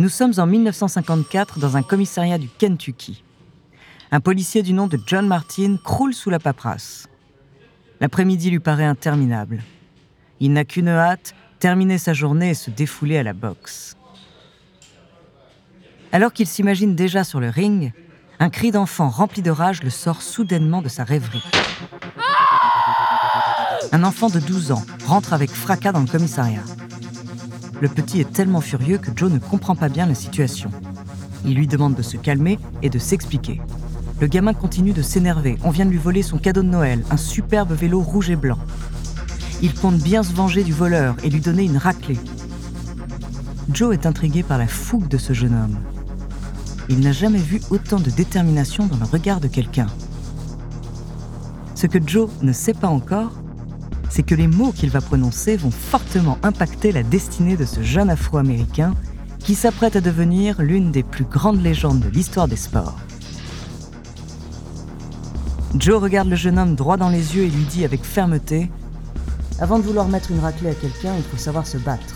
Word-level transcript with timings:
Nous 0.00 0.08
sommes 0.08 0.32
en 0.38 0.46
1954 0.46 1.60
dans 1.60 1.76
un 1.76 1.82
commissariat 1.82 2.38
du 2.38 2.48
Kentucky. 2.48 3.22
Un 4.10 4.18
policier 4.18 4.62
du 4.62 4.72
nom 4.72 4.88
de 4.88 4.98
John 5.06 5.28
Martin 5.28 5.76
croule 5.82 6.14
sous 6.14 6.30
la 6.30 6.40
paperasse. 6.40 7.06
L'après-midi 8.00 8.50
lui 8.50 8.58
paraît 8.58 8.84
interminable. 8.84 9.62
Il 10.40 10.52
n'a 10.52 10.64
qu'une 10.64 10.88
hâte, 10.88 11.34
terminer 11.60 11.98
sa 11.98 12.12
journée 12.12 12.50
et 12.50 12.54
se 12.54 12.70
défouler 12.70 13.18
à 13.18 13.22
la 13.22 13.34
boxe. 13.34 13.96
Alors 16.10 16.32
qu'il 16.32 16.48
s'imagine 16.48 16.96
déjà 16.96 17.22
sur 17.22 17.38
le 17.38 17.48
ring, 17.48 17.92
un 18.40 18.50
cri 18.50 18.72
d'enfant 18.72 19.08
rempli 19.08 19.42
de 19.42 19.50
rage 19.52 19.84
le 19.84 19.90
sort 19.90 20.22
soudainement 20.22 20.82
de 20.82 20.88
sa 20.88 21.04
rêverie. 21.04 21.44
Un 23.92 24.02
enfant 24.02 24.28
de 24.28 24.40
12 24.40 24.72
ans 24.72 24.84
rentre 25.06 25.32
avec 25.32 25.50
fracas 25.50 25.92
dans 25.92 26.00
le 26.00 26.08
commissariat. 26.08 26.64
Le 27.80 27.88
petit 27.88 28.20
est 28.20 28.32
tellement 28.32 28.60
furieux 28.60 28.98
que 28.98 29.10
Joe 29.14 29.30
ne 29.30 29.38
comprend 29.38 29.76
pas 29.76 29.88
bien 29.88 30.06
la 30.06 30.14
situation. 30.14 30.70
Il 31.44 31.54
lui 31.54 31.66
demande 31.66 31.94
de 31.94 32.02
se 32.02 32.16
calmer 32.16 32.58
et 32.82 32.90
de 32.90 32.98
s'expliquer. 32.98 33.60
Le 34.20 34.26
gamin 34.26 34.54
continue 34.54 34.92
de 34.92 35.02
s'énerver. 35.02 35.58
On 35.64 35.70
vient 35.70 35.84
de 35.84 35.90
lui 35.90 35.98
voler 35.98 36.22
son 36.22 36.38
cadeau 36.38 36.62
de 36.62 36.68
Noël, 36.68 37.04
un 37.10 37.16
superbe 37.16 37.72
vélo 37.72 38.00
rouge 38.00 38.30
et 38.30 38.36
blanc. 38.36 38.58
Il 39.60 39.74
compte 39.74 39.98
bien 39.98 40.22
se 40.22 40.32
venger 40.32 40.62
du 40.62 40.72
voleur 40.72 41.16
et 41.24 41.30
lui 41.30 41.40
donner 41.40 41.64
une 41.64 41.76
raclée. 41.76 42.18
Joe 43.72 43.94
est 43.94 44.06
intrigué 44.06 44.42
par 44.42 44.58
la 44.58 44.66
fougue 44.66 45.08
de 45.08 45.18
ce 45.18 45.32
jeune 45.32 45.54
homme. 45.54 45.78
Il 46.88 47.00
n'a 47.00 47.12
jamais 47.12 47.38
vu 47.38 47.60
autant 47.70 47.98
de 47.98 48.10
détermination 48.10 48.86
dans 48.86 48.98
le 48.98 49.04
regard 49.04 49.40
de 49.40 49.48
quelqu'un. 49.48 49.86
Ce 51.74 51.86
que 51.86 51.98
Joe 52.06 52.30
ne 52.42 52.52
sait 52.52 52.74
pas 52.74 52.88
encore, 52.88 53.32
c'est 54.14 54.22
que 54.22 54.36
les 54.36 54.46
mots 54.46 54.70
qu'il 54.70 54.90
va 54.90 55.00
prononcer 55.00 55.56
vont 55.56 55.72
fortement 55.72 56.38
impacter 56.44 56.92
la 56.92 57.02
destinée 57.02 57.56
de 57.56 57.64
ce 57.64 57.82
jeune 57.82 58.10
Afro-Américain 58.10 58.94
qui 59.40 59.56
s'apprête 59.56 59.96
à 59.96 60.00
devenir 60.00 60.62
l'une 60.62 60.92
des 60.92 61.02
plus 61.02 61.24
grandes 61.24 61.60
légendes 61.60 61.98
de 61.98 62.08
l'histoire 62.08 62.46
des 62.46 62.54
sports. 62.54 62.96
Joe 65.76 66.00
regarde 66.00 66.28
le 66.28 66.36
jeune 66.36 66.60
homme 66.60 66.76
droit 66.76 66.96
dans 66.96 67.08
les 67.08 67.34
yeux 67.34 67.42
et 67.42 67.50
lui 67.50 67.64
dit 67.64 67.84
avec 67.84 68.04
fermeté 68.04 68.70
Avant 69.58 69.80
de 69.80 69.84
vouloir 69.84 70.06
mettre 70.06 70.30
une 70.30 70.38
raclée 70.38 70.70
à 70.70 70.74
quelqu'un, 70.74 71.16
il 71.16 71.24
faut 71.24 71.36
savoir 71.36 71.66
se 71.66 71.78
battre. 71.78 72.14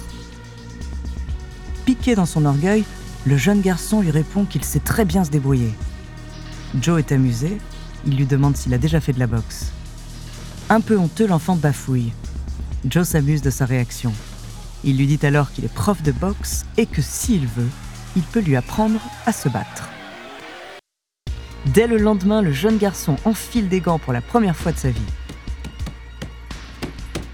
Piqué 1.85 2.15
dans 2.15 2.27
son 2.27 2.45
orgueil, 2.45 2.85
le 3.27 3.37
jeune 3.37 3.61
garçon 3.61 4.03
lui 4.03 4.13
répond 4.13 4.45
qu'il 4.45 4.63
sait 4.63 4.79
très 4.79 5.05
bien 5.05 5.25
se 5.25 5.31
débrouiller. 5.31 5.75
Joe 6.81 7.01
est 7.01 7.11
amusé, 7.11 7.59
il 8.07 8.17
lui 8.17 8.27
demande 8.27 8.57
s'il 8.57 8.73
a 8.73 8.79
déjà 8.79 9.01
fait 9.01 9.13
de 9.13 9.19
la 9.19 9.27
boxe. 9.27 9.73
Un 10.71 10.83
peu 10.83 10.99
honteux, 10.99 11.27
l'enfant 11.27 11.57
bafouille. 11.57 12.13
Joe 12.85 13.09
s'amuse 13.09 13.41
de 13.41 13.49
sa 13.49 13.65
réaction. 13.65 14.13
Il 14.85 14.99
lui 14.99 15.07
dit 15.07 15.25
alors 15.25 15.51
qu'il 15.51 15.65
est 15.65 15.73
prof 15.73 16.03
de 16.03 16.13
boxe 16.13 16.67
et 16.77 16.85
que 16.85 17.01
s'il 17.01 17.47
veut, 17.47 17.69
il 18.17 18.23
peut 18.23 18.41
lui 18.41 18.55
apprendre 18.55 19.01
à 19.25 19.33
se 19.33 19.49
battre. 19.49 19.89
Dès 21.67 21.87
le 21.87 21.97
lendemain, 21.97 22.43
le 22.43 22.53
jeune 22.53 22.77
garçon 22.77 23.17
enfile 23.25 23.69
des 23.69 23.81
gants 23.81 23.99
pour 23.99 24.13
la 24.13 24.21
première 24.21 24.57
fois 24.57 24.73
de 24.73 24.79
sa 24.79 24.91
vie. 24.91 25.01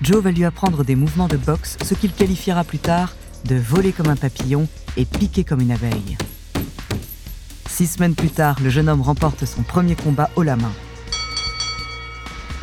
Joe 0.01 0.23
va 0.23 0.31
lui 0.31 0.45
apprendre 0.45 0.85
des 0.85 0.95
mouvements 0.95 1.29
de 1.29 1.37
boxe, 1.37 1.77
ce 1.83 1.95
qu'il 1.95 2.13
qualifiera 2.13 2.63
plus 2.63 2.79
tard 2.79 3.15
de 3.47 3.57
voler 3.57 3.93
comme 3.93 4.09
un 4.09 4.17
papillon 4.17 4.69
et 4.97 5.05
piquer 5.05 5.43
comme 5.43 5.61
une 5.61 5.73
abeille. 5.73 6.17
Six 7.67 7.95
semaines 7.95 8.15
plus 8.15 8.31
tard, 8.31 8.59
le 8.63 8.71
jeune 8.71 8.89
homme 8.89 9.03
remporte 9.03 9.45
son 9.45 9.63
premier 9.63 9.97
combat 9.97 10.31
haut 10.37 10.45
la 10.45 10.55
main. 10.55 10.73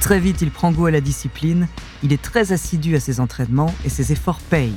Très 0.01 0.19
vite, 0.19 0.41
il 0.41 0.49
prend 0.49 0.71
goût 0.71 0.87
à 0.87 0.91
la 0.91 0.99
discipline, 0.99 1.67
il 2.03 2.11
est 2.11 2.21
très 2.21 2.51
assidu 2.51 2.95
à 2.95 2.99
ses 2.99 3.19
entraînements 3.19 3.73
et 3.85 3.89
ses 3.89 4.11
efforts 4.11 4.39
payent. 4.39 4.73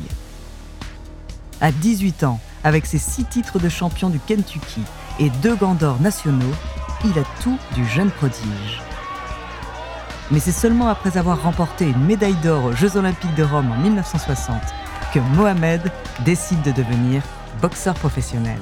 À 1.62 1.72
18 1.72 2.24
ans, 2.24 2.40
avec 2.62 2.84
ses 2.84 2.98
six 2.98 3.24
titres 3.24 3.58
de 3.58 3.70
champion 3.70 4.10
du 4.10 4.20
Kentucky 4.20 4.82
et 5.18 5.30
deux 5.42 5.56
gants 5.56 5.74
d'or 5.74 5.98
nationaux, 6.00 6.54
il 7.06 7.18
a 7.18 7.24
tout 7.42 7.58
du 7.74 7.86
jeune 7.86 8.10
prodige. 8.10 8.82
Mais 10.30 10.40
c'est 10.40 10.52
seulement 10.52 10.88
après 10.88 11.16
avoir 11.16 11.42
remporté 11.42 11.86
une 11.86 12.04
médaille 12.04 12.36
d'or 12.42 12.66
aux 12.66 12.72
Jeux 12.72 12.96
olympiques 12.96 13.34
de 13.34 13.44
Rome 13.44 13.72
en 13.72 13.78
1960 13.78 14.60
que 15.12 15.20
Mohamed 15.20 15.90
décide 16.24 16.62
de 16.62 16.70
devenir 16.70 17.22
boxeur 17.62 17.94
professionnel. 17.94 18.60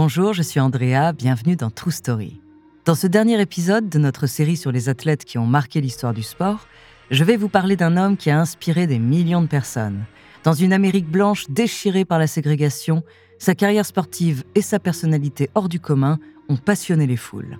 Bonjour, 0.00 0.32
je 0.32 0.42
suis 0.42 0.60
Andrea, 0.60 1.12
bienvenue 1.12 1.56
dans 1.56 1.70
True 1.70 1.90
Story. 1.90 2.40
Dans 2.84 2.94
ce 2.94 3.08
dernier 3.08 3.40
épisode 3.40 3.88
de 3.88 3.98
notre 3.98 4.28
série 4.28 4.56
sur 4.56 4.70
les 4.70 4.88
athlètes 4.88 5.24
qui 5.24 5.38
ont 5.38 5.46
marqué 5.46 5.80
l'histoire 5.80 6.14
du 6.14 6.22
sport, 6.22 6.68
je 7.10 7.24
vais 7.24 7.36
vous 7.36 7.48
parler 7.48 7.74
d'un 7.74 7.96
homme 7.96 8.16
qui 8.16 8.30
a 8.30 8.38
inspiré 8.38 8.86
des 8.86 9.00
millions 9.00 9.42
de 9.42 9.48
personnes. 9.48 10.04
Dans 10.44 10.52
une 10.52 10.72
Amérique 10.72 11.10
blanche 11.10 11.46
déchirée 11.48 12.04
par 12.04 12.20
la 12.20 12.28
ségrégation, 12.28 13.02
sa 13.40 13.56
carrière 13.56 13.84
sportive 13.84 14.44
et 14.54 14.62
sa 14.62 14.78
personnalité 14.78 15.50
hors 15.56 15.68
du 15.68 15.80
commun 15.80 16.20
ont 16.48 16.58
passionné 16.58 17.08
les 17.08 17.16
foules. 17.16 17.58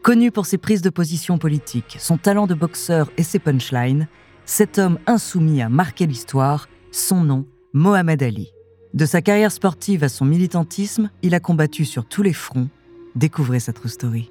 Connu 0.00 0.30
pour 0.30 0.46
ses 0.46 0.56
prises 0.56 0.80
de 0.80 0.88
position 0.88 1.36
politiques, 1.36 1.98
son 2.00 2.16
talent 2.16 2.46
de 2.46 2.54
boxeur 2.54 3.10
et 3.18 3.22
ses 3.22 3.38
punchlines, 3.38 4.08
cet 4.46 4.78
homme 4.78 4.98
insoumis 5.06 5.60
a 5.60 5.68
marqué 5.68 6.06
l'histoire, 6.06 6.70
son 6.90 7.22
nom, 7.22 7.44
Mohamed 7.74 8.22
Ali. 8.22 8.55
De 8.94 9.04
sa 9.04 9.20
carrière 9.20 9.52
sportive 9.52 10.04
à 10.04 10.08
son 10.08 10.24
militantisme, 10.24 11.10
il 11.22 11.34
a 11.34 11.40
combattu 11.40 11.84
sur 11.84 12.06
tous 12.06 12.22
les 12.22 12.32
fronts. 12.32 12.68
Découvrez 13.14 13.60
sa 13.60 13.72
true 13.72 13.88
story. 13.88 14.30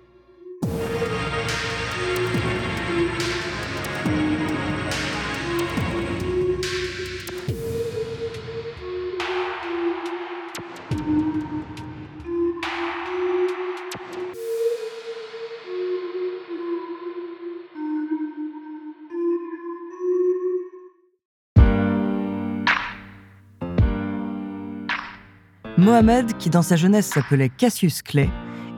Mohamed, 25.86 26.36
qui 26.38 26.50
dans 26.50 26.64
sa 26.64 26.76
jeunesse 26.76 27.06
s'appelait 27.06 27.50
Cassius 27.50 28.02
Clay, 28.02 28.28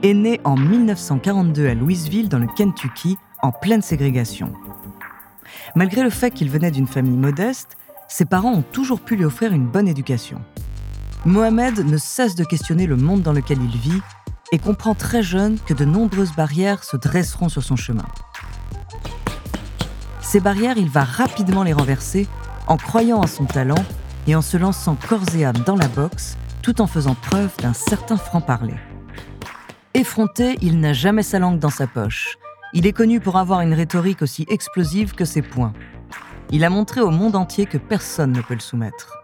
est 0.02 0.12
né 0.12 0.42
en 0.44 0.56
1942 0.56 1.66
à 1.66 1.72
Louisville, 1.72 2.28
dans 2.28 2.38
le 2.38 2.46
Kentucky, 2.46 3.16
en 3.40 3.50
pleine 3.50 3.80
ségrégation. 3.80 4.52
Malgré 5.74 6.02
le 6.02 6.10
fait 6.10 6.32
qu'il 6.32 6.50
venait 6.50 6.70
d'une 6.70 6.86
famille 6.86 7.16
modeste, 7.16 7.78
ses 8.08 8.26
parents 8.26 8.52
ont 8.52 8.62
toujours 8.72 9.00
pu 9.00 9.16
lui 9.16 9.24
offrir 9.24 9.54
une 9.54 9.66
bonne 9.66 9.88
éducation. 9.88 10.42
Mohamed 11.24 11.78
ne 11.78 11.96
cesse 11.96 12.34
de 12.34 12.44
questionner 12.44 12.86
le 12.86 12.96
monde 12.96 13.22
dans 13.22 13.32
lequel 13.32 13.56
il 13.62 13.80
vit 13.80 14.02
et 14.52 14.58
comprend 14.58 14.94
très 14.94 15.22
jeune 15.22 15.58
que 15.64 15.72
de 15.72 15.86
nombreuses 15.86 16.36
barrières 16.36 16.84
se 16.84 16.98
dresseront 16.98 17.48
sur 17.48 17.62
son 17.62 17.76
chemin. 17.76 18.04
Ces 20.20 20.40
barrières, 20.40 20.76
il 20.76 20.90
va 20.90 21.04
rapidement 21.04 21.62
les 21.62 21.72
renverser 21.72 22.28
en 22.66 22.76
croyant 22.76 23.16
en 23.16 23.26
son 23.26 23.46
talent 23.46 23.82
et 24.26 24.36
en 24.36 24.42
se 24.42 24.58
lançant 24.58 24.94
corps 25.08 25.34
et 25.34 25.46
âme 25.46 25.62
dans 25.64 25.76
la 25.76 25.88
boxe 25.88 26.36
tout 26.62 26.80
en 26.80 26.86
faisant 26.86 27.14
preuve 27.14 27.50
d'un 27.58 27.72
certain 27.72 28.16
franc-parler. 28.16 28.74
Effronté, 29.94 30.56
il 30.62 30.80
n'a 30.80 30.92
jamais 30.92 31.22
sa 31.22 31.38
langue 31.38 31.58
dans 31.58 31.70
sa 31.70 31.86
poche. 31.86 32.38
Il 32.74 32.86
est 32.86 32.92
connu 32.92 33.20
pour 33.20 33.36
avoir 33.36 33.62
une 33.62 33.72
rhétorique 33.72 34.22
aussi 34.22 34.46
explosive 34.48 35.14
que 35.14 35.24
ses 35.24 35.42
poings. 35.42 35.72
Il 36.50 36.64
a 36.64 36.70
montré 36.70 37.00
au 37.00 37.10
monde 37.10 37.36
entier 37.36 37.66
que 37.66 37.78
personne 37.78 38.32
ne 38.32 38.40
peut 38.40 38.54
le 38.54 38.60
soumettre. 38.60 39.18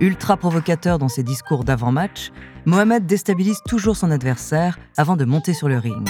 Ultra 0.00 0.36
provocateur 0.36 0.98
dans 0.98 1.08
ses 1.08 1.22
discours 1.22 1.64
d'avant-match, 1.64 2.30
Mohamed 2.64 3.06
déstabilise 3.06 3.60
toujours 3.66 3.96
son 3.96 4.10
adversaire 4.10 4.78
avant 4.96 5.16
de 5.16 5.24
monter 5.24 5.54
sur 5.54 5.68
le 5.68 5.78
ring. 5.78 6.08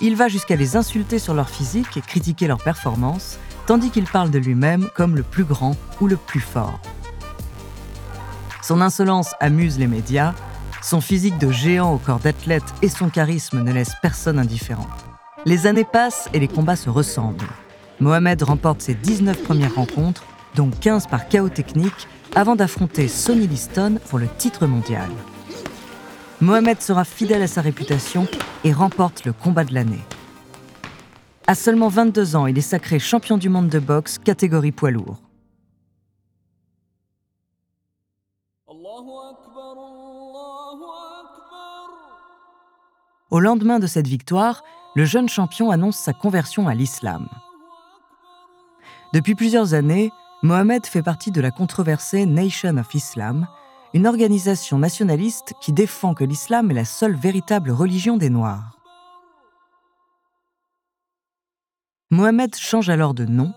Il 0.00 0.14
va 0.14 0.28
jusqu'à 0.28 0.56
les 0.56 0.76
insulter 0.76 1.18
sur 1.18 1.32
leur 1.32 1.48
physique 1.48 1.96
et 1.96 2.00
critiquer 2.00 2.46
leur 2.46 2.58
performance, 2.58 3.38
tandis 3.66 3.90
qu'il 3.90 4.04
parle 4.04 4.30
de 4.30 4.38
lui-même 4.38 4.88
comme 4.94 5.16
le 5.16 5.22
plus 5.22 5.44
grand 5.44 5.74
ou 6.00 6.06
le 6.06 6.16
plus 6.16 6.40
fort. 6.40 6.80
Son 8.66 8.80
insolence 8.80 9.32
amuse 9.38 9.78
les 9.78 9.86
médias, 9.86 10.34
son 10.82 11.00
physique 11.00 11.38
de 11.38 11.52
géant 11.52 11.94
au 11.94 11.98
corps 11.98 12.18
d'athlète 12.18 12.64
et 12.82 12.88
son 12.88 13.10
charisme 13.10 13.62
ne 13.62 13.72
laissent 13.72 13.94
personne 14.02 14.40
indifférent. 14.40 14.88
Les 15.44 15.68
années 15.68 15.84
passent 15.84 16.28
et 16.32 16.40
les 16.40 16.48
combats 16.48 16.74
se 16.74 16.90
ressemblent. 16.90 17.46
Mohamed 18.00 18.42
remporte 18.42 18.82
ses 18.82 18.94
19 18.94 19.44
premières 19.44 19.76
rencontres, 19.76 20.24
dont 20.56 20.68
15 20.80 21.06
par 21.06 21.28
chaos 21.28 21.48
technique, 21.48 22.08
avant 22.34 22.56
d'affronter 22.56 23.06
Sonny 23.06 23.46
Liston 23.46 24.00
pour 24.08 24.18
le 24.18 24.26
titre 24.36 24.66
mondial. 24.66 25.10
Mohamed 26.40 26.82
sera 26.82 27.04
fidèle 27.04 27.42
à 27.42 27.46
sa 27.46 27.60
réputation 27.60 28.26
et 28.64 28.72
remporte 28.72 29.24
le 29.24 29.32
combat 29.32 29.62
de 29.62 29.74
l'année. 29.74 30.04
À 31.46 31.54
seulement 31.54 31.88
22 31.88 32.34
ans, 32.34 32.48
il 32.48 32.58
est 32.58 32.62
sacré 32.62 32.98
champion 32.98 33.38
du 33.38 33.48
monde 33.48 33.68
de 33.68 33.78
boxe 33.78 34.18
catégorie 34.18 34.72
poids 34.72 34.90
lourd. 34.90 35.20
Au 43.30 43.40
lendemain 43.40 43.80
de 43.80 43.86
cette 43.86 44.06
victoire, 44.06 44.62
le 44.94 45.04
jeune 45.04 45.28
champion 45.28 45.70
annonce 45.70 45.96
sa 45.96 46.12
conversion 46.12 46.68
à 46.68 46.74
l'islam. 46.74 47.28
Depuis 49.12 49.34
plusieurs 49.34 49.74
années, 49.74 50.12
Mohamed 50.42 50.86
fait 50.86 51.02
partie 51.02 51.32
de 51.32 51.40
la 51.40 51.50
controversée 51.50 52.24
Nation 52.24 52.76
of 52.76 52.94
Islam, 52.94 53.48
une 53.94 54.06
organisation 54.06 54.78
nationaliste 54.78 55.54
qui 55.60 55.72
défend 55.72 56.14
que 56.14 56.24
l'islam 56.24 56.70
est 56.70 56.74
la 56.74 56.84
seule 56.84 57.16
véritable 57.16 57.70
religion 57.70 58.16
des 58.16 58.30
Noirs. 58.30 58.78
Mohamed 62.10 62.54
change 62.54 62.88
alors 62.90 63.14
de 63.14 63.24
nom, 63.24 63.52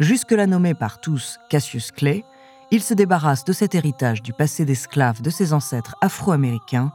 jusque-là 0.00 0.46
nommé 0.48 0.74
par 0.74 1.00
tous 1.00 1.38
Cassius 1.48 1.92
Clay, 1.92 2.24
il 2.72 2.82
se 2.82 2.94
débarrasse 2.94 3.44
de 3.44 3.52
cet 3.52 3.76
héritage 3.76 4.22
du 4.22 4.32
passé 4.32 4.64
d'esclaves 4.64 5.22
de 5.22 5.30
ses 5.30 5.52
ancêtres 5.52 5.94
afro-américains, 6.00 6.92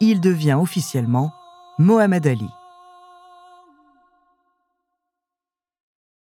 il 0.00 0.20
devient 0.20 0.58
officiellement 0.60 1.32
Mohamed 1.80 2.26
Ali. 2.26 2.50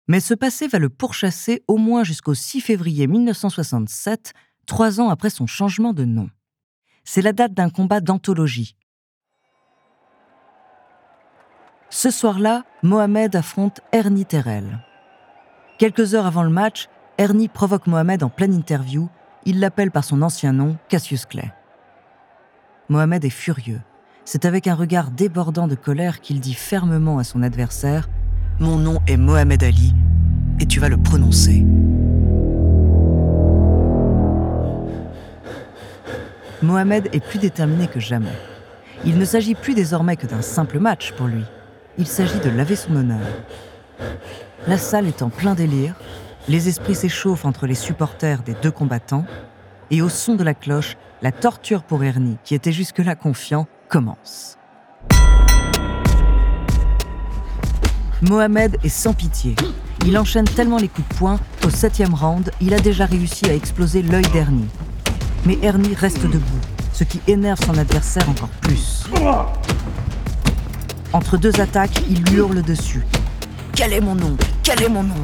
Mais 0.08 0.20
ce 0.20 0.34
passé 0.34 0.68
va 0.68 0.80
le 0.80 0.90
pourchasser 0.90 1.64
au 1.68 1.78
moins 1.78 2.04
jusqu'au 2.04 2.34
6 2.34 2.62
février 2.62 3.06
1967, 3.06 4.34
trois 4.66 5.00
ans 5.00 5.10
après 5.10 5.30
son 5.30 5.46
changement 5.46 5.94
de 5.94 6.04
nom. 6.04 6.32
C'est 7.04 7.22
la 7.22 7.32
date 7.32 7.54
d'un 7.54 7.70
combat 7.70 8.02
d'anthologie. 8.02 8.76
Ce 11.92 12.10
soir-là, 12.10 12.64
Mohamed 12.82 13.36
affronte 13.36 13.82
Ernie 13.92 14.26
Terrell. 14.26 14.80
Quelques 15.78 16.16
heures 16.16 16.26
avant 16.26 16.42
le 16.42 16.50
match, 16.50 16.90
Ernie 17.20 17.50
provoque 17.50 17.86
Mohamed 17.86 18.24
en 18.24 18.30
pleine 18.30 18.56
interview. 18.56 19.10
Il 19.46 19.60
l'appelle 19.60 19.92
par 19.92 20.06
son 20.06 20.24
ancien 20.24 20.54
nom, 20.54 20.76
Cassius 20.90 21.28
Clay. 21.28 21.54
Mohamed 22.90 23.24
est 23.24 23.30
furieux. 23.30 23.82
C'est 24.28 24.46
avec 24.46 24.66
un 24.66 24.74
regard 24.74 25.12
débordant 25.12 25.68
de 25.68 25.76
colère 25.76 26.20
qu'il 26.20 26.40
dit 26.40 26.56
fermement 26.56 27.20
à 27.20 27.24
son 27.24 27.44
adversaire 27.44 28.10
Mon 28.60 28.78
nom 28.78 29.00
est 29.06 29.18
Mohamed 29.18 29.64
Ali, 29.64 29.94
et 30.60 30.66
tu 30.66 30.80
vas 30.80 30.90
le 30.90 30.98
prononcer. 30.98 31.64
Mohamed 36.64 37.08
est 37.14 37.24
plus 37.24 37.38
déterminé 37.38 37.88
que 37.88 38.00
jamais. 38.00 38.34
Il 39.06 39.20
ne 39.20 39.26
s'agit 39.26 39.54
plus 39.54 39.76
désormais 39.76 40.16
que 40.16 40.26
d'un 40.26 40.42
simple 40.42 40.80
match 40.80 41.12
pour 41.12 41.28
lui. 41.28 41.44
Il 42.00 42.08
s'agit 42.08 42.40
de 42.40 42.50
laver 42.50 42.76
son 42.76 42.96
honneur. 42.96 43.28
La 44.68 44.80
salle 44.80 45.06
est 45.06 45.22
en 45.22 45.30
plein 45.30 45.54
délire, 45.54 45.94
les 46.50 46.68
esprits 46.68 46.96
s'échauffent 46.96 47.46
entre 47.46 47.68
les 47.68 47.76
supporters 47.76 48.42
des 48.42 48.56
deux 48.56 48.72
combattants, 48.72 49.26
et 49.92 50.02
au 50.02 50.10
son 50.10 50.34
de 50.34 50.44
la 50.44 50.56
cloche, 50.56 50.98
la 51.22 51.32
torture 51.32 51.84
pour 51.84 52.04
Ernie, 52.04 52.38
qui 52.44 52.56
était 52.56 52.72
jusque-là 52.72 53.14
confiant, 53.14 53.68
Mohamed 58.22 58.78
est 58.84 58.90
sans 58.90 59.14
pitié. 59.14 59.56
Il 60.06 60.18
enchaîne 60.18 60.46
tellement 60.46 60.78
les 60.78 60.88
coups 60.88 61.08
de 61.10 61.16
poing 61.16 61.40
qu'au 61.62 61.70
septième 61.70 62.14
round, 62.14 62.52
il 62.62 62.74
a 62.74 62.80
déjà 62.80 63.06
réussi 63.06 63.46
à 63.50 63.54
exploser 63.54 64.02
l'œil 64.02 64.26
d'Ernie. 64.34 64.68
Mais 65.46 65.58
Ernie 65.62 65.94
reste 65.94 66.24
debout, 66.24 66.60
ce 66.94 67.04
qui 67.04 67.22
énerve 67.28 67.60
son 67.66 67.78
adversaire 67.78 68.28
encore 68.30 68.50
plus. 68.62 69.04
Entre 71.14 71.38
deux 71.38 71.60
attaques, 71.62 72.02
il 72.10 72.24
lui 72.24 72.38
hurle 72.38 72.62
dessus. 72.62 73.06
Quel 73.74 73.94
est 73.94 74.02
mon 74.02 74.16
nom? 74.16 74.36
Quel 74.64 74.82
est 74.84 74.90
mon 74.90 75.04
nom? 75.04 75.16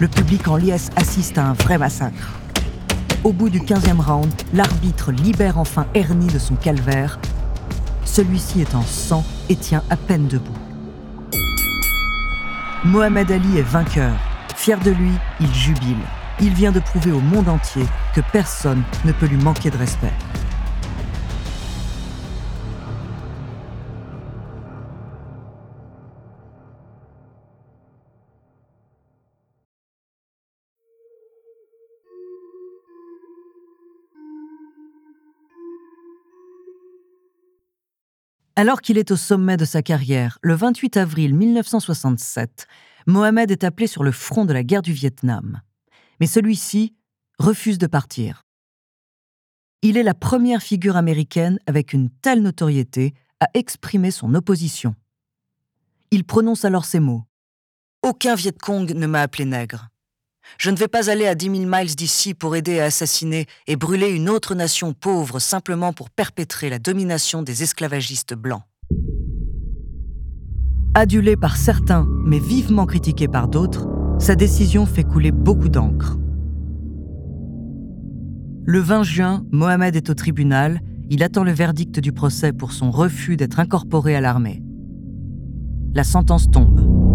Le 0.00 0.08
public 0.08 0.48
en 0.48 0.56
liesse 0.56 0.90
assiste 0.96 1.38
à 1.38 1.46
un 1.46 1.52
vrai 1.54 1.78
massacre. 1.78 2.40
Au 3.24 3.32
bout 3.32 3.48
du 3.48 3.60
15e 3.60 4.02
round, 4.02 4.30
l'arbitre 4.52 5.10
libère 5.10 5.56
enfin 5.56 5.86
Ernie 5.94 6.26
de 6.26 6.38
son 6.38 6.56
calvaire. 6.56 7.18
Celui-ci 8.04 8.60
est 8.60 8.74
en 8.74 8.82
sang 8.82 9.24
et 9.48 9.56
tient 9.56 9.82
à 9.88 9.96
peine 9.96 10.28
debout. 10.28 10.52
Mohamed 12.84 13.32
Ali 13.32 13.56
est 13.56 13.62
vainqueur. 13.62 14.12
Fier 14.54 14.78
de 14.78 14.90
lui, 14.90 15.12
il 15.40 15.54
jubile. 15.54 15.96
Il 16.38 16.52
vient 16.52 16.70
de 16.70 16.80
prouver 16.80 17.12
au 17.12 17.20
monde 17.20 17.48
entier 17.48 17.86
que 18.14 18.20
personne 18.30 18.82
ne 19.06 19.12
peut 19.12 19.26
lui 19.26 19.38
manquer 19.38 19.70
de 19.70 19.78
respect. 19.78 20.12
Alors 38.56 38.82
qu'il 38.82 38.98
est 38.98 39.10
au 39.10 39.16
sommet 39.16 39.56
de 39.56 39.64
sa 39.64 39.82
carrière, 39.82 40.38
le 40.40 40.54
28 40.54 40.96
avril 40.96 41.34
1967, 41.34 42.68
Mohamed 43.08 43.50
est 43.50 43.64
appelé 43.64 43.88
sur 43.88 44.04
le 44.04 44.12
front 44.12 44.44
de 44.44 44.52
la 44.52 44.62
guerre 44.62 44.82
du 44.82 44.92
Vietnam. 44.92 45.60
Mais 46.20 46.28
celui-ci 46.28 46.94
refuse 47.40 47.78
de 47.78 47.88
partir. 47.88 48.42
Il 49.82 49.96
est 49.96 50.04
la 50.04 50.14
première 50.14 50.62
figure 50.62 50.96
américaine 50.96 51.58
avec 51.66 51.92
une 51.92 52.10
telle 52.10 52.42
notoriété 52.42 53.14
à 53.40 53.48
exprimer 53.54 54.12
son 54.12 54.32
opposition. 54.36 54.94
Il 56.12 56.22
prononce 56.22 56.64
alors 56.64 56.84
ces 56.84 57.00
mots. 57.00 57.24
Aucun 58.02 58.36
Viet 58.36 58.56
Cong 58.56 58.88
ne 58.94 59.06
m'a 59.08 59.22
appelé 59.22 59.46
nègre. 59.46 59.88
Je 60.58 60.70
ne 60.70 60.76
vais 60.76 60.88
pas 60.88 61.10
aller 61.10 61.26
à 61.26 61.34
10 61.34 61.46
000 61.46 61.56
miles 61.66 61.94
d'ici 61.94 62.34
pour 62.34 62.56
aider 62.56 62.80
à 62.80 62.84
assassiner 62.84 63.46
et 63.66 63.76
brûler 63.76 64.10
une 64.10 64.28
autre 64.28 64.54
nation 64.54 64.92
pauvre 64.92 65.38
simplement 65.38 65.92
pour 65.92 66.10
perpétrer 66.10 66.70
la 66.70 66.78
domination 66.78 67.42
des 67.42 67.62
esclavagistes 67.62 68.34
blancs. 68.34 68.62
Adulé 70.94 71.36
par 71.36 71.56
certains, 71.56 72.06
mais 72.24 72.38
vivement 72.38 72.86
critiqué 72.86 73.26
par 73.26 73.48
d'autres, 73.48 73.88
sa 74.20 74.36
décision 74.36 74.86
fait 74.86 75.02
couler 75.02 75.32
beaucoup 75.32 75.68
d'encre. 75.68 76.16
Le 78.64 78.78
20 78.78 79.02
juin, 79.02 79.44
Mohamed 79.50 79.96
est 79.96 80.08
au 80.08 80.14
tribunal. 80.14 80.80
Il 81.10 81.22
attend 81.22 81.44
le 81.44 81.52
verdict 81.52 82.00
du 82.00 82.12
procès 82.12 82.52
pour 82.52 82.72
son 82.72 82.90
refus 82.90 83.36
d'être 83.36 83.60
incorporé 83.60 84.16
à 84.16 84.20
l'armée. 84.20 84.62
La 85.94 86.04
sentence 86.04 86.50
tombe 86.50 87.13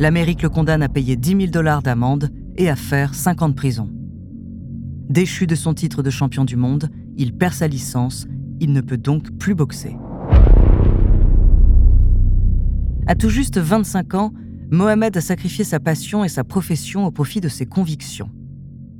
l'Amérique 0.00 0.40
le 0.40 0.48
condamne 0.48 0.82
à 0.82 0.88
payer 0.88 1.14
10 1.14 1.28
000 1.28 1.46
dollars 1.48 1.82
d'amende 1.82 2.30
et 2.56 2.70
à 2.70 2.74
faire 2.74 3.14
5 3.14 3.42
ans 3.42 3.48
de 3.50 3.54
prison. 3.54 3.90
Déchu 5.10 5.46
de 5.46 5.54
son 5.54 5.74
titre 5.74 6.02
de 6.02 6.08
champion 6.08 6.46
du 6.46 6.56
monde, 6.56 6.88
il 7.18 7.34
perd 7.34 7.52
sa 7.52 7.68
licence, 7.68 8.26
il 8.60 8.72
ne 8.72 8.80
peut 8.80 8.96
donc 8.96 9.30
plus 9.36 9.54
boxer. 9.54 9.98
À 13.06 13.14
tout 13.14 13.28
juste 13.28 13.58
25 13.58 14.14
ans, 14.14 14.32
Mohamed 14.70 15.18
a 15.18 15.20
sacrifié 15.20 15.64
sa 15.64 15.80
passion 15.80 16.24
et 16.24 16.28
sa 16.30 16.44
profession 16.44 17.04
au 17.04 17.10
profit 17.10 17.42
de 17.42 17.48
ses 17.48 17.66
convictions. 17.66 18.30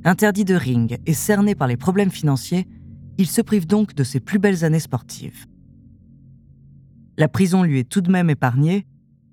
Interdit 0.03 0.45
de 0.45 0.53
ring 0.53 0.99
et 1.07 1.13
cerné 1.13 1.55
par 1.55 1.67
les 1.67 1.77
problèmes 1.77 2.11
financiers, 2.11 2.67
il 3.17 3.25
se 3.25 3.41
prive 3.41 3.65
donc 3.65 3.95
de 3.95 4.03
ses 4.03 4.19
plus 4.19 4.37
belles 4.37 4.63
années 4.63 4.79
sportives. 4.79 5.47
La 7.17 7.27
prison 7.27 7.63
lui 7.63 7.79
est 7.79 7.89
tout 7.89 8.01
de 8.01 8.11
même 8.11 8.29
épargnée, 8.29 8.85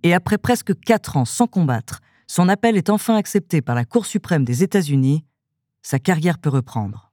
et 0.03 0.15
après 0.15 0.39
presque 0.39 0.79
quatre 0.81 1.17
ans 1.17 1.25
sans 1.25 1.47
combattre, 1.47 2.01
son 2.27 2.49
appel 2.49 2.77
est 2.77 2.91
enfin 2.91 3.17
accepté 3.17 3.63
par 3.63 3.75
la 3.75 3.85
Cour 3.85 4.07
suprême 4.07 4.45
des 4.45 4.63
États-Unis, 4.63 5.25
sa 5.83 5.99
carrière 5.99 6.39
peut 6.39 6.51
reprendre. 6.51 7.11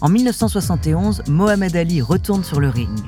En 0.00 0.08
1971, 0.08 1.24
Mohamed 1.28 1.74
Ali 1.74 2.00
retourne 2.00 2.44
sur 2.44 2.60
le 2.60 2.68
ring. 2.68 3.00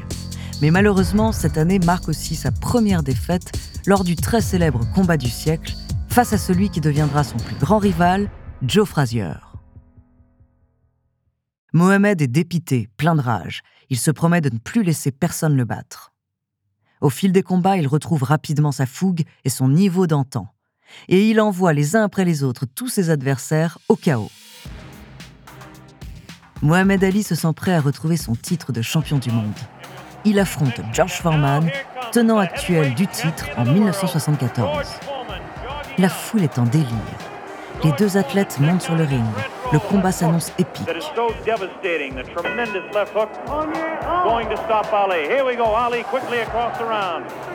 Mais 0.61 0.73
malheureusement, 0.73 1.31
cette 1.31 1.57
année 1.57 1.79
marque 1.79 2.09
aussi 2.09 2.35
sa 2.35 2.51
première 2.51 3.03
défaite 3.03 3.53
lors 3.87 4.03
du 4.03 4.17
très 4.17 4.41
célèbre 4.41 4.81
combat 4.95 5.17
du 5.17 5.29
siècle 5.29 5.75
face 6.09 6.33
à 6.33 6.39
celui 6.39 6.69
qui 6.69 6.81
deviendra 6.81 7.23
son 7.23 7.37
plus 7.37 7.57
grand 7.57 7.79
rival, 7.79 8.29
Joe 8.63 8.89
Frazier. 8.89 9.50
Mohamed 11.73 12.21
est 12.21 12.27
dépité, 12.27 12.89
plein 12.97 13.15
de 13.15 13.21
rage. 13.21 13.63
Il 13.91 13.99
se 13.99 14.11
promet 14.11 14.41
de 14.41 14.51
ne 14.51 14.59
plus 14.59 14.83
laisser 14.83 15.13
personne 15.13 15.57
le 15.57 15.65
battre. 15.65 16.13
Au 17.01 17.11
fil 17.11 17.33
des 17.33 17.43
combats, 17.43 17.77
il 17.77 17.87
retrouve 17.87 18.25
rapidement 18.25 18.73
sa 18.73 18.87
fougue 18.87 19.23
et 19.45 19.51
son 19.51 19.69
niveau 19.69 20.07
d'antan. 20.07 20.49
Et 21.09 21.31
il 21.31 21.41
envoie 21.41 21.73
les 21.73 21.97
uns 21.97 22.05
après 22.05 22.25
les 22.25 22.43
autres 22.43 22.67
tous 22.67 22.89
ses 22.89 23.11
adversaires 23.11 23.79
au 23.89 23.97
chaos. 23.97 24.31
Mohamed 26.63 27.03
Ali 27.05 27.23
se 27.23 27.35
sent 27.35 27.53
prêt 27.55 27.73
à 27.73 27.81
retrouver 27.81 28.17
son 28.17 28.35
titre 28.35 28.73
de 28.73 28.83
champion 28.83 29.19
du 29.19 29.31
monde. 29.31 29.55
Il 30.25 30.39
affronte 30.39 30.81
George 30.93 31.15
Foreman, 31.21 31.71
tenant 32.13 32.39
actuel 32.39 32.95
du 32.95 33.07
titre 33.07 33.47
en 33.57 33.65
1974. 33.65 34.89
La 35.97 36.09
foule 36.11 36.43
est 36.43 36.59
en 36.59 36.65
délire. 36.65 36.89
Les 37.83 37.93
deux 37.93 38.19
athlètes 38.19 38.59
montent 38.61 38.83
sur 38.83 38.95
le 38.95 39.05
ring. 39.05 39.25
Le 39.73 39.79
combat 39.79 40.11
s'annonce 40.11 40.53
épique. 40.59 40.89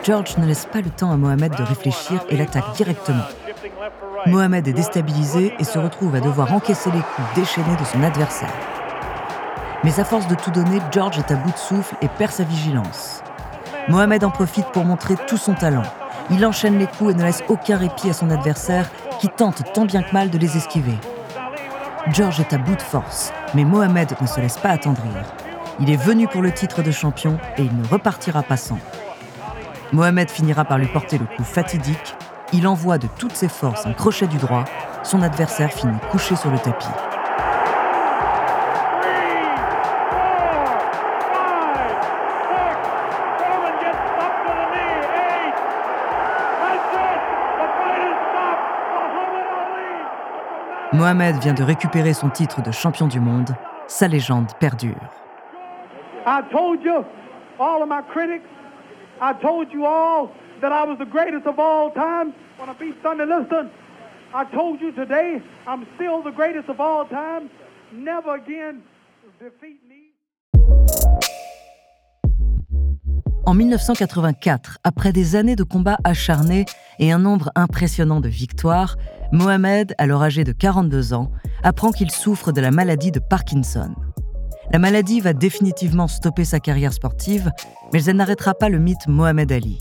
George 0.02 0.38
ne 0.38 0.46
laisse 0.46 0.66
pas 0.66 0.80
le 0.80 0.90
temps 0.90 1.10
à 1.10 1.16
Mohamed 1.16 1.54
de 1.54 1.62
réfléchir 1.62 2.24
et 2.30 2.36
l'attaque 2.36 2.72
directement. 2.74 3.24
Mohamed 4.26 4.66
est 4.66 4.72
déstabilisé 4.72 5.54
et 5.58 5.64
se 5.64 5.78
retrouve 5.78 6.14
à 6.14 6.20
devoir 6.20 6.52
encaisser 6.54 6.90
les 6.90 7.00
coups 7.00 7.34
déchaînés 7.34 7.76
de 7.78 7.84
son 7.84 8.02
adversaire. 8.02 8.52
Mais 9.84 10.00
à 10.00 10.04
force 10.04 10.26
de 10.26 10.34
tout 10.34 10.50
donner, 10.50 10.80
George 10.90 11.18
est 11.18 11.30
à 11.30 11.36
bout 11.36 11.52
de 11.52 11.58
souffle 11.58 11.96
et 12.00 12.08
perd 12.08 12.32
sa 12.32 12.44
vigilance. 12.44 13.22
Mohamed 13.88 14.24
en 14.24 14.30
profite 14.30 14.66
pour 14.72 14.84
montrer 14.84 15.14
tout 15.26 15.36
son 15.36 15.54
talent. 15.54 15.82
Il 16.30 16.44
enchaîne 16.46 16.78
les 16.78 16.86
coups 16.86 17.12
et 17.12 17.14
ne 17.14 17.22
laisse 17.22 17.44
aucun 17.48 17.76
répit 17.76 18.08
à 18.08 18.14
son 18.14 18.30
adversaire 18.30 18.90
qui 19.20 19.28
tente 19.28 19.72
tant 19.74 19.84
bien 19.84 20.02
que 20.02 20.12
mal 20.12 20.30
de 20.30 20.38
les 20.38 20.56
esquiver. 20.56 20.96
George 22.12 22.38
est 22.38 22.52
à 22.52 22.58
bout 22.58 22.76
de 22.76 22.82
force, 22.82 23.32
mais 23.54 23.64
Mohamed 23.64 24.14
ne 24.20 24.26
se 24.26 24.40
laisse 24.40 24.58
pas 24.58 24.70
attendrir. 24.70 25.12
Il 25.80 25.90
est 25.90 25.96
venu 25.96 26.28
pour 26.28 26.40
le 26.40 26.52
titre 26.52 26.82
de 26.82 26.92
champion 26.92 27.36
et 27.58 27.62
il 27.62 27.76
ne 27.76 27.86
repartira 27.86 28.44
pas 28.44 28.56
sans. 28.56 28.78
Mohamed 29.92 30.30
finira 30.30 30.64
par 30.64 30.78
lui 30.78 30.86
porter 30.86 31.18
le 31.18 31.24
coup 31.24 31.42
fatidique. 31.42 32.14
Il 32.52 32.68
envoie 32.68 32.98
de 32.98 33.08
toutes 33.18 33.34
ses 33.34 33.48
forces 33.48 33.86
un 33.86 33.92
crochet 33.92 34.28
du 34.28 34.36
droit. 34.36 34.64
Son 35.02 35.20
adversaire 35.20 35.72
finit 35.72 35.98
couché 36.10 36.36
sur 36.36 36.50
le 36.50 36.58
tapis. 36.58 36.86
Mohamed 50.92 51.36
vient 51.36 51.54
de 51.54 51.62
récupérer 51.62 52.14
son 52.14 52.30
titre 52.30 52.62
de 52.62 52.70
champion 52.70 53.08
du 53.08 53.20
monde. 53.20 53.50
Sa 53.88 54.08
légende 54.08 54.52
perdure. 54.58 54.96
I 56.26 56.42
told 56.50 56.82
you, 56.82 57.04
all 57.58 57.82
of 57.82 57.88
my 57.88 58.02
critics, 58.02 58.44
I 59.20 59.32
told 59.34 59.72
you 59.72 59.84
all 59.84 60.30
that 60.60 60.72
I 60.72 60.84
was 60.84 60.98
the 60.98 61.06
greatest 61.06 61.46
of 61.46 61.58
all 61.58 61.90
time 61.90 62.32
when 62.58 62.68
I 62.68 62.74
beat 62.78 63.00
Thunder 63.02 63.26
Liston? 63.26 63.70
I 64.34 64.44
told 64.44 64.80
you 64.80 64.92
today 64.92 65.40
I'm 65.66 65.86
still 65.94 66.22
the 66.22 66.32
greatest 66.32 66.68
of 66.68 66.80
all 66.80 67.06
time. 67.06 67.48
Never 67.92 68.34
again 68.34 68.82
defeat 69.38 69.80
me. 69.88 70.05
En 73.46 73.54
1984, 73.54 74.78
après 74.82 75.12
des 75.12 75.36
années 75.36 75.54
de 75.54 75.62
combats 75.62 75.98
acharnés 76.02 76.64
et 76.98 77.12
un 77.12 77.20
nombre 77.20 77.52
impressionnant 77.54 78.20
de 78.20 78.28
victoires, 78.28 78.96
Mohamed, 79.30 79.94
alors 79.98 80.24
âgé 80.24 80.42
de 80.42 80.50
42 80.50 81.14
ans, 81.14 81.30
apprend 81.62 81.92
qu'il 81.92 82.10
souffre 82.10 82.50
de 82.50 82.60
la 82.60 82.72
maladie 82.72 83.12
de 83.12 83.20
Parkinson. 83.20 83.94
La 84.72 84.80
maladie 84.80 85.20
va 85.20 85.32
définitivement 85.32 86.08
stopper 86.08 86.44
sa 86.44 86.58
carrière 86.58 86.92
sportive, 86.92 87.52
mais 87.92 88.02
elle 88.02 88.16
n'arrêtera 88.16 88.52
pas 88.52 88.68
le 88.68 88.80
mythe 88.80 89.06
Mohamed 89.06 89.52
Ali. 89.52 89.78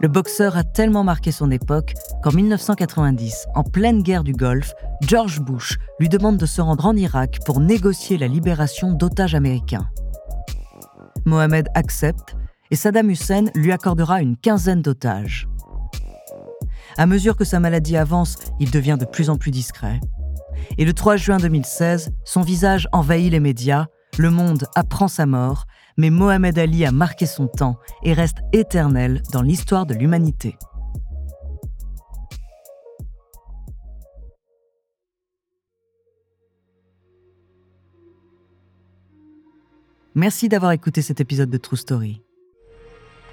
Le 0.00 0.08
boxeur 0.08 0.56
a 0.56 0.64
tellement 0.64 1.04
marqué 1.04 1.30
son 1.30 1.50
époque 1.50 1.92
qu'en 2.22 2.32
1990, 2.32 3.48
en 3.54 3.64
pleine 3.64 4.02
guerre 4.02 4.24
du 4.24 4.32
Golfe, 4.32 4.72
George 5.02 5.40
Bush 5.40 5.76
lui 6.00 6.08
demande 6.08 6.38
de 6.38 6.46
se 6.46 6.62
rendre 6.62 6.86
en 6.86 6.96
Irak 6.96 7.40
pour 7.44 7.60
négocier 7.60 8.16
la 8.16 8.28
libération 8.28 8.92
d'otages 8.92 9.34
américains. 9.34 9.90
Mohamed 11.26 11.68
accepte 11.74 12.34
et 12.72 12.76
Saddam 12.76 13.10
Hussein 13.10 13.44
lui 13.54 13.70
accordera 13.70 14.22
une 14.22 14.34
quinzaine 14.34 14.80
d'otages. 14.80 15.46
À 16.96 17.04
mesure 17.04 17.36
que 17.36 17.44
sa 17.44 17.60
maladie 17.60 17.98
avance, 17.98 18.38
il 18.60 18.70
devient 18.70 18.96
de 18.98 19.04
plus 19.04 19.28
en 19.28 19.36
plus 19.36 19.50
discret. 19.50 20.00
Et 20.78 20.86
le 20.86 20.94
3 20.94 21.16
juin 21.16 21.36
2016, 21.36 22.12
son 22.24 22.40
visage 22.40 22.88
envahit 22.92 23.30
les 23.30 23.40
médias, 23.40 23.86
le 24.18 24.30
monde 24.30 24.64
apprend 24.74 25.06
sa 25.06 25.26
mort, 25.26 25.66
mais 25.98 26.08
Mohamed 26.08 26.58
Ali 26.58 26.86
a 26.86 26.92
marqué 26.92 27.26
son 27.26 27.46
temps 27.46 27.78
et 28.02 28.14
reste 28.14 28.38
éternel 28.54 29.22
dans 29.32 29.42
l'histoire 29.42 29.84
de 29.84 29.92
l'humanité. 29.92 30.56
Merci 40.14 40.48
d'avoir 40.48 40.72
écouté 40.72 41.02
cet 41.02 41.20
épisode 41.20 41.50
de 41.50 41.58
True 41.58 41.76
Story. 41.76 42.22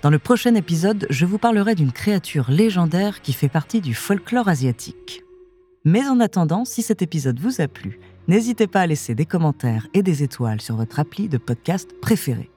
Dans 0.01 0.09
le 0.09 0.19
prochain 0.19 0.55
épisode, 0.55 1.07
je 1.09 1.25
vous 1.25 1.37
parlerai 1.37 1.75
d'une 1.75 1.91
créature 1.91 2.49
légendaire 2.49 3.21
qui 3.21 3.33
fait 3.33 3.49
partie 3.49 3.81
du 3.81 3.93
folklore 3.93 4.47
asiatique. 4.47 5.23
Mais 5.83 6.07
en 6.07 6.21
attendant, 6.21 6.63
si 6.63 6.81
cet 6.81 7.01
épisode 7.01 7.39
vous 7.39 7.59
a 7.59 7.67
plu, 7.67 7.99
n'hésitez 8.29 8.67
pas 8.67 8.81
à 8.81 8.87
laisser 8.87 9.13
des 9.13 9.25
commentaires 9.25 9.87
et 9.93 10.01
des 10.01 10.23
étoiles 10.23 10.61
sur 10.61 10.77
votre 10.77 10.99
appli 10.99 11.27
de 11.27 11.37
podcast 11.37 11.99
préféré. 11.99 12.49